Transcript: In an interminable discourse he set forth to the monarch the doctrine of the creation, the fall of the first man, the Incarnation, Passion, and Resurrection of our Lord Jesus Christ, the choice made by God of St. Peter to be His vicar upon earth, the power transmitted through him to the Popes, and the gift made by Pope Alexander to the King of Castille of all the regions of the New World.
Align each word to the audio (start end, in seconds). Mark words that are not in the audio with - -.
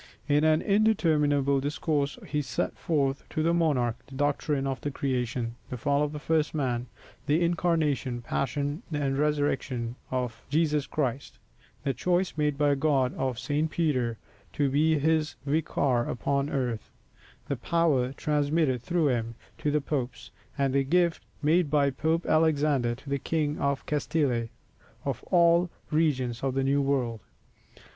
In 0.27 0.43
an 0.43 0.63
interminable 0.63 1.59
discourse 1.59 2.17
he 2.25 2.41
set 2.41 2.75
forth 2.75 3.23
to 3.29 3.43
the 3.43 3.53
monarch 3.53 4.03
the 4.07 4.15
doctrine 4.15 4.65
of 4.65 4.81
the 4.81 4.89
creation, 4.89 5.57
the 5.69 5.77
fall 5.77 6.01
of 6.01 6.11
the 6.11 6.17
first 6.17 6.55
man, 6.55 6.87
the 7.27 7.43
Incarnation, 7.43 8.23
Passion, 8.23 8.81
and 8.91 9.15
Resurrection 9.15 9.95
of 10.09 10.11
our 10.11 10.19
Lord 10.21 10.31
Jesus 10.49 10.87
Christ, 10.87 11.37
the 11.83 11.93
choice 11.93 12.35
made 12.35 12.57
by 12.57 12.73
God 12.73 13.13
of 13.13 13.37
St. 13.37 13.69
Peter 13.69 14.17
to 14.53 14.71
be 14.71 14.97
His 14.97 15.35
vicar 15.45 16.01
upon 16.05 16.49
earth, 16.49 16.89
the 17.47 17.55
power 17.55 18.11
transmitted 18.11 18.81
through 18.81 19.09
him 19.09 19.35
to 19.59 19.69
the 19.69 19.81
Popes, 19.81 20.31
and 20.57 20.73
the 20.73 20.83
gift 20.83 21.23
made 21.43 21.69
by 21.69 21.91
Pope 21.91 22.25
Alexander 22.25 22.95
to 22.95 23.07
the 23.07 23.19
King 23.19 23.59
of 23.59 23.85
Castille 23.85 24.49
of 25.05 25.23
all 25.25 25.65
the 25.91 25.95
regions 25.95 26.41
of 26.41 26.55
the 26.55 26.63
New 26.63 26.81
World. 26.81 27.19